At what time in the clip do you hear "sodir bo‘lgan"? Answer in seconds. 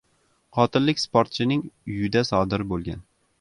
2.31-3.05